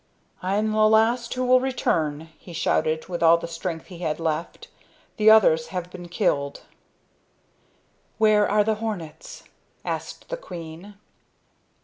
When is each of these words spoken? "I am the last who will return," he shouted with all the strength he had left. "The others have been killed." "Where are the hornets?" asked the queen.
"I 0.41 0.55
am 0.55 0.71
the 0.71 0.87
last 0.89 1.31
who 1.35 1.45
will 1.45 1.59
return," 1.59 2.29
he 2.39 2.53
shouted 2.53 3.07
with 3.07 3.21
all 3.21 3.37
the 3.37 3.47
strength 3.47 3.85
he 3.85 3.99
had 3.99 4.19
left. 4.19 4.67
"The 5.17 5.29
others 5.29 5.67
have 5.67 5.91
been 5.91 6.07
killed." 6.07 6.61
"Where 8.17 8.49
are 8.49 8.63
the 8.63 8.73
hornets?" 8.81 9.43
asked 9.85 10.29
the 10.29 10.37
queen. 10.37 10.95